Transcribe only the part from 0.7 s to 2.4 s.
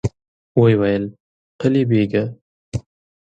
ويل: قلي بېګه!